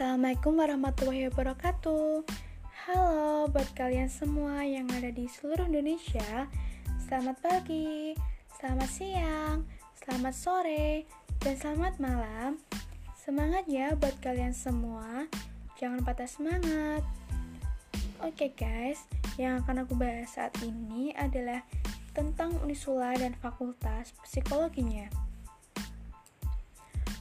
Assalamualaikum 0.00 0.56
warahmatullahi 0.56 1.28
wabarakatuh. 1.28 2.24
Halo 2.88 3.52
buat 3.52 3.68
kalian 3.76 4.08
semua 4.08 4.64
yang 4.64 4.88
ada 4.96 5.12
di 5.12 5.28
seluruh 5.28 5.68
Indonesia. 5.68 6.48
Selamat 7.04 7.36
pagi, 7.44 8.16
selamat 8.56 8.88
siang, 8.88 9.68
selamat 10.00 10.32
sore, 10.32 11.04
dan 11.44 11.52
selamat 11.52 12.00
malam. 12.00 12.56
Semangat 13.12 13.68
ya 13.68 13.92
buat 13.92 14.16
kalian 14.24 14.56
semua. 14.56 15.28
Jangan 15.76 16.00
patah 16.00 16.32
semangat. 16.32 17.04
Oke 18.24 18.56
guys, 18.56 19.04
yang 19.36 19.60
akan 19.60 19.84
aku 19.84 20.00
bahas 20.00 20.32
saat 20.32 20.56
ini 20.64 21.12
adalah 21.12 21.60
tentang 22.16 22.56
Unisula 22.64 23.12
dan 23.20 23.36
Fakultas 23.36 24.16
Psikologinya 24.24 25.29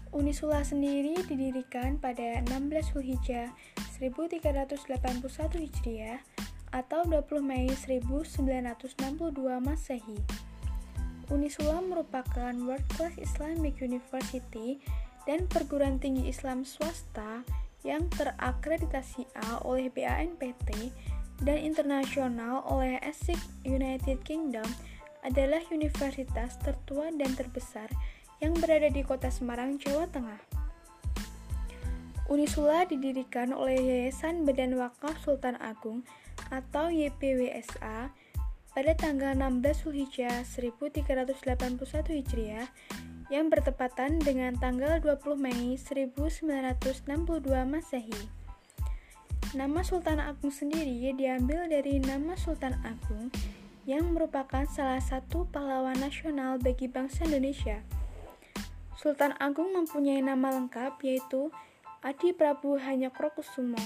Unisula 0.09 0.65
sendiri 0.65 1.13
didirikan 1.29 2.01
pada 2.01 2.41
16 2.41 2.97
Zulhijjah 2.97 3.53
1381 4.01 4.89
Hijriah 5.69 6.17
atau 6.73 7.05
20 7.05 7.45
Mei 7.45 7.69
1962 7.69 9.13
Masehi. 9.61 10.17
Unisula 11.29 11.77
merupakan 11.85 12.53
world 12.65 12.89
class 12.97 13.13
Islamic 13.21 13.77
University 13.85 14.81
dan 15.29 15.45
perguruan 15.45 16.01
tinggi 16.01 16.25
Islam 16.25 16.65
swasta 16.65 17.45
yang 17.85 18.09
terakreditasi 18.09 19.29
A 19.37 19.61
oleh 19.61 19.93
BANPT 19.93 20.89
dan 21.45 21.61
internasional 21.61 22.65
oleh 22.65 22.97
ASIC 23.05 23.37
United 23.61 24.25
Kingdom 24.25 24.65
adalah 25.21 25.61
universitas 25.69 26.57
tertua 26.59 27.13
dan 27.13 27.35
terbesar 27.37 27.87
yang 28.39 28.55
berada 28.55 28.88
di 28.88 29.03
kota 29.03 29.27
Semarang, 29.27 29.75
Jawa 29.80 30.08
Tengah. 30.08 30.39
Unisula 32.30 32.86
didirikan 32.86 33.52
oleh 33.52 33.80
Yayasan 33.81 34.45
Badan 34.45 34.77
Wakaf 34.77 35.17
Sultan 35.25 35.58
Agung 35.59 36.05
atau 36.53 36.88
YPWSA 36.94 38.13
pada 38.69 38.94
tanggal 38.95 39.33
16 39.33 39.83
Zulhijjah 39.83 40.45
1381 40.45 42.22
Hijriah 42.22 42.69
yang 43.33 43.50
bertepatan 43.50 44.22
dengan 44.22 44.53
tanggal 44.56 45.02
20 45.02 45.35
Mei 45.41 45.75
1962 45.75 46.85
Masehi. 47.66 48.22
Nama 49.58 49.81
Sultan 49.81 50.22
Agung 50.22 50.53
sendiri 50.53 51.09
diambil 51.17 51.66
dari 51.66 51.97
nama 51.97 52.38
Sultan 52.38 52.78
Agung 52.85 53.33
yang 53.89 54.13
merupakan 54.13 54.69
salah 54.69 55.02
satu 55.02 55.50
pahlawan 55.50 55.97
nasional 55.97 56.61
bagi 56.61 56.85
bangsa 56.85 57.25
Indonesia. 57.25 57.81
Sultan 59.00 59.31
Agung 59.39 59.72
mempunyai 59.72 60.19
nama 60.19 60.52
lengkap 60.52 61.00
yaitu 61.08 61.47
Adi 62.03 62.36
Prabu 62.36 62.75
Hanyokrokusumo 62.75 63.80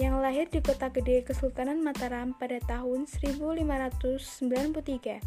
yang 0.00 0.16
lahir 0.16 0.48
di 0.48 0.64
kota 0.64 0.88
gede 0.88 1.28
Kesultanan 1.28 1.84
Mataram 1.84 2.32
pada 2.32 2.56
tahun 2.64 3.04
1593. 3.04 5.20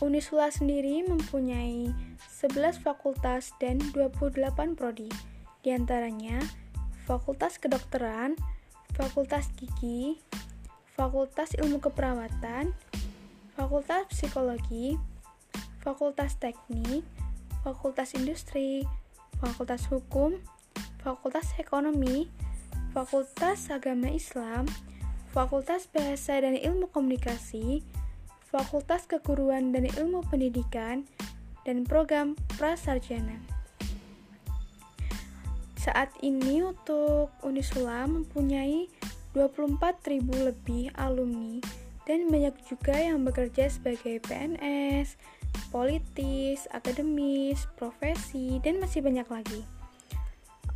Unisula 0.00 0.48
sendiri 0.48 1.04
mempunyai 1.04 1.92
11 2.40 2.80
fakultas 2.80 3.52
dan 3.60 3.76
28 3.92 4.72
prodi, 4.72 5.12
di 5.60 5.68
antaranya 5.68 6.40
Fakultas 7.04 7.60
Kedokteran, 7.60 8.40
Fakultas 8.96 9.52
Gigi, 9.52 10.16
Fakultas 10.96 11.52
Ilmu 11.60 11.76
Keperawatan, 11.84 12.72
Fakultas 13.52 14.08
Psikologi, 14.08 15.17
Fakultas 15.82 16.36
Teknik, 16.36 17.06
Fakultas 17.62 18.14
Industri, 18.14 18.82
Fakultas 19.38 19.86
Hukum, 19.86 20.38
Fakultas 21.02 21.54
Ekonomi, 21.58 22.26
Fakultas 22.90 23.70
Agama 23.70 24.10
Islam, 24.10 24.66
Fakultas 25.30 25.86
Bahasa 25.86 26.40
dan 26.42 26.58
Ilmu 26.58 26.90
Komunikasi, 26.90 27.86
Fakultas 28.48 29.06
Keguruan 29.06 29.70
dan 29.70 29.86
Ilmu 29.86 30.26
Pendidikan, 30.26 31.06
dan 31.68 31.84
program 31.84 32.32
prasarjana. 32.56 33.36
Saat 35.76 36.10
ini 36.24 36.64
untuk 36.64 37.28
Unisula 37.44 38.08
mempunyai 38.08 38.88
24.000 39.36 40.48
lebih 40.48 40.88
alumni 40.96 41.60
dan 42.08 42.32
banyak 42.32 42.56
juga 42.64 42.96
yang 42.96 43.20
bekerja 43.20 43.68
sebagai 43.68 44.16
PNS, 44.24 45.20
politis, 45.68 46.66
akademis, 46.70 47.66
profesi, 47.74 48.58
dan 48.62 48.78
masih 48.78 49.02
banyak 49.02 49.28
lagi. 49.28 49.60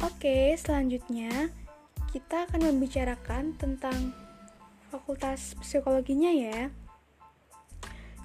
Oke, 0.03 0.55
selanjutnya 0.59 1.51
kita 2.11 2.51
akan 2.51 2.69
membicarakan 2.75 3.57
tentang 3.57 4.13
fakultas 4.93 5.57
psikologinya 5.63 6.29
ya. 6.35 6.69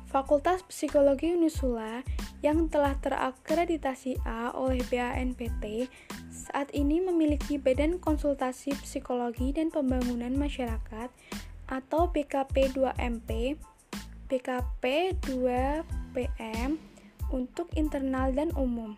Fakultas 0.07 0.63
Psikologi 0.71 1.35
Unisula 1.35 1.99
yang 2.39 2.71
telah 2.71 2.95
terakreditasi 2.95 4.23
A 4.23 4.55
oleh 4.55 4.79
BANPT 4.87 5.91
saat 6.31 6.71
ini 6.71 7.03
memiliki 7.03 7.59
Badan 7.59 7.99
Konsultasi 7.99 8.71
Psikologi 8.79 9.51
dan 9.51 9.67
Pembangunan 9.67 10.31
Masyarakat 10.31 11.11
atau 11.67 12.07
BKP 12.07 12.71
2MP 12.71 13.59
BKP 14.31 15.15
2PM 16.17 16.81
untuk 17.29 17.69
internal 17.77 18.33
dan 18.33 18.49
umum. 18.57 18.97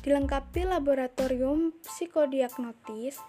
Dilengkapi 0.00 0.64
laboratorium 0.64 1.76
psikodiagnotis 1.84 3.20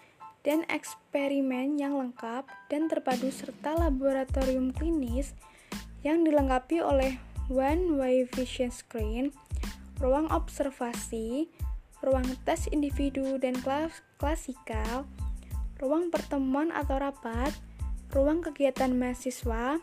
dan 0.47 0.63
eksperimen 0.71 1.75
yang 1.75 1.99
lengkap 1.99 2.47
dan 2.71 2.87
terpadu 2.87 3.27
serta 3.27 3.75
laboratorium 3.75 4.71
klinis 4.71 5.35
yang 6.07 6.23
dilengkapi 6.23 6.79
oleh 6.79 7.19
one 7.51 7.99
way 7.99 8.23
vision 8.31 8.71
screen, 8.71 9.35
ruang 9.99 10.31
observasi, 10.31 11.51
ruang 11.99 12.25
tes 12.47 12.71
individu 12.71 13.35
dan 13.35 13.59
kelas 13.59 13.99
klasikal, 14.15 15.03
ruang 15.83 16.07
pertemuan 16.07 16.71
atau 16.71 16.95
rapat, 16.97 17.51
ruang 18.15 18.39
kegiatan 18.39 18.95
mahasiswa, 18.95 19.77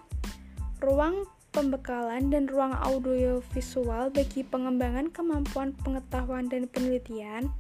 ruang 0.81 1.29
pembekalan 1.59 2.31
dan 2.31 2.47
ruang 2.47 2.71
audiovisual 2.71 4.15
bagi 4.15 4.47
pengembangan 4.47 5.11
kemampuan 5.11 5.75
pengetahuan 5.83 6.47
dan 6.47 6.71
penelitian. 6.71 7.51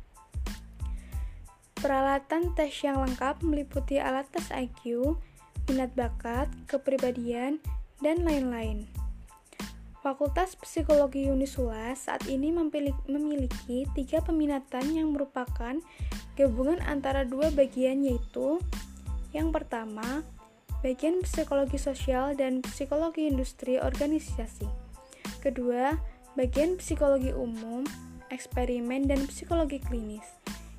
Peralatan 1.74 2.54
tes 2.54 2.70
yang 2.86 3.02
lengkap 3.02 3.42
meliputi 3.42 3.98
alat 3.98 4.30
tes 4.30 4.54
IQ, 4.54 5.18
minat 5.66 5.90
bakat, 5.98 6.46
kepribadian, 6.70 7.58
dan 7.98 8.22
lain-lain. 8.22 8.86
Fakultas 9.98 10.54
Psikologi 10.54 11.26
Unisula 11.26 11.90
saat 11.98 12.22
ini 12.30 12.54
memiliki 13.10 13.82
tiga 13.98 14.22
peminatan 14.22 14.94
yang 14.94 15.10
merupakan 15.10 15.74
gabungan 16.38 16.78
antara 16.86 17.26
dua 17.26 17.50
bagian 17.50 18.06
yaitu 18.06 18.62
yang 19.34 19.50
pertama, 19.50 20.22
bagian 20.80 21.22
psikologi 21.26 21.78
sosial 21.80 22.38
dan 22.38 22.62
psikologi 22.62 23.26
industri 23.26 23.82
organisasi. 23.82 24.66
Kedua, 25.42 25.98
bagian 26.38 26.78
psikologi 26.78 27.34
umum, 27.34 27.82
eksperimen, 28.30 29.10
dan 29.10 29.26
psikologi 29.26 29.82
klinis. 29.82 30.26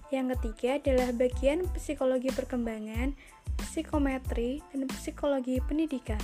Yang 0.09 0.39
ketiga 0.39 0.81
adalah 0.81 1.09
bagian 1.13 1.67
psikologi 1.75 2.31
perkembangan, 2.33 3.13
psikometri, 3.59 4.63
dan 4.73 4.87
psikologi 4.89 5.61
pendidikan. 5.67 6.21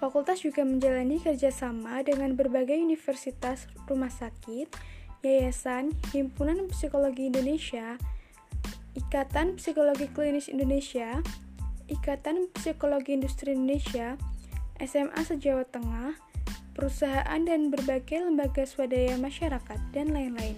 Fakultas 0.00 0.40
juga 0.40 0.64
menjalani 0.64 1.20
kerjasama 1.20 2.00
dengan 2.00 2.32
berbagai 2.32 2.80
universitas, 2.80 3.68
rumah 3.84 4.08
sakit, 4.08 4.72
yayasan, 5.20 5.92
himpunan 6.16 6.72
psikologi 6.72 7.28
Indonesia, 7.28 8.00
Ikatan 8.96 9.60
Psikologi 9.60 10.10
Klinis 10.10 10.50
Indonesia, 10.50 11.20
Ikatan 11.90 12.46
Psikologi 12.54 13.18
Industri 13.18 13.58
Indonesia, 13.58 14.14
SMA 14.78 15.26
se-Jawa 15.26 15.66
Tengah, 15.66 16.14
perusahaan 16.72 17.42
dan 17.42 17.74
berbagai 17.74 18.22
lembaga 18.22 18.62
swadaya 18.62 19.18
masyarakat, 19.18 19.78
dan 19.90 20.14
lain-lain. 20.14 20.56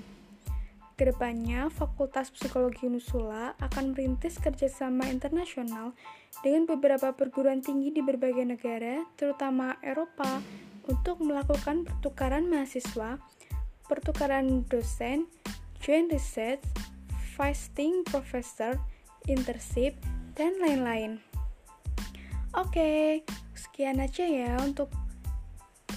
Ke 1.00 1.08
depannya, 1.08 1.72
Fakultas 1.72 2.28
Psikologi 2.30 2.86
Nusula 2.86 3.56
akan 3.58 3.96
merintis 3.96 4.36
kerjasama 4.36 5.08
internasional 5.08 5.96
dengan 6.44 6.68
beberapa 6.68 7.16
perguruan 7.16 7.64
tinggi 7.64 7.90
di 7.90 8.04
berbagai 8.04 8.44
negara, 8.44 9.02
terutama 9.16 9.80
Eropa, 9.80 10.44
untuk 10.86 11.18
melakukan 11.24 11.88
pertukaran 11.88 12.44
mahasiswa, 12.46 13.16
pertukaran 13.88 14.68
dosen, 14.68 15.26
joint 15.80 16.12
research, 16.12 16.62
visiting 17.34 18.04
professor, 18.04 18.76
internship, 19.26 19.96
dan 20.34 20.58
lain-lain. 20.60 21.20
Oke, 22.52 23.24
sekian 23.56 24.02
aja 24.02 24.28
ya 24.28 24.60
untuk 24.60 24.92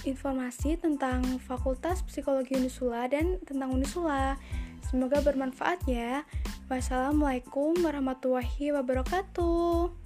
informasi 0.06 0.78
tentang 0.78 1.20
Fakultas 1.42 2.00
Psikologi 2.06 2.56
Unisula 2.56 3.10
dan 3.10 3.42
tentang 3.44 3.74
Unisula. 3.74 4.38
Semoga 4.86 5.18
bermanfaat 5.20 5.82
ya. 5.90 6.22
Wassalamualaikum 6.70 7.74
warahmatullahi 7.82 8.70
wabarakatuh. 8.72 10.05